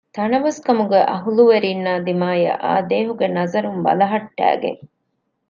[0.15, 4.81] ތަނަވަސްކަމުގެ އަހްލުވެރީންނާ ދިމާޔަށް އާދޭހުގެ ނަޒަރުން ބަލަހައްޓައިގެން